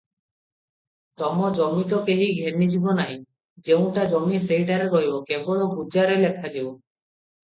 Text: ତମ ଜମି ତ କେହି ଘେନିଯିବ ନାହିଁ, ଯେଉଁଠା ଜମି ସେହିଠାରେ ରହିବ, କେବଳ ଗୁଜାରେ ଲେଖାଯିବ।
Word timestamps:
ତମ 1.21 1.49
ଜମି 1.57 1.83
ତ 1.91 1.99
କେହି 2.07 2.29
ଘେନିଯିବ 2.37 2.95
ନାହିଁ, 2.99 3.17
ଯେଉଁଠା 3.69 4.05
ଜମି 4.15 4.39
ସେହିଠାରେ 4.47 4.89
ରହିବ, 4.95 5.21
କେବଳ 5.29 5.69
ଗୁଜାରେ 5.75 6.17
ଲେଖାଯିବ। 6.25 6.73